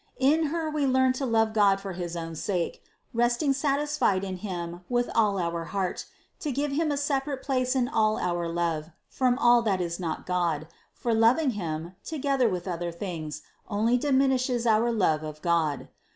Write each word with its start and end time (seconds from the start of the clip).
In 0.17 0.47
Her 0.47 0.67
we 0.67 0.87
learn 0.87 1.13
to 1.13 1.27
love 1.27 1.53
God 1.53 1.79
for 1.79 1.93
his 1.93 2.17
own 2.17 2.33
sake, 2.33 2.81
rest 3.13 3.41
ing1 3.41 3.53
satisfied 3.53 4.23
in 4.23 4.37
Him 4.37 4.81
with 4.89 5.11
all 5.13 5.37
our 5.37 5.65
heart; 5.65 6.07
to 6.39 6.51
give 6.51 6.71
Him 6.71 6.91
a 6.91 6.97
separate 6.97 7.43
place 7.43 7.75
in 7.75 7.87
all 7.87 8.17
our 8.17 8.47
love 8.49 8.89
from 9.07 9.37
all 9.37 9.61
that 9.61 9.79
is 9.79 9.99
not 9.99 10.25
God, 10.25 10.67
for 10.91 11.13
loving 11.13 11.51
Him, 11.51 11.93
together 12.03 12.49
with 12.49 12.67
other 12.67 12.91
things, 12.91 13.43
only 13.67 13.95
diminishes 13.95 14.65
our 14.65 14.91
love 14.91 15.21
of 15.21 15.39
God. 15.43 15.87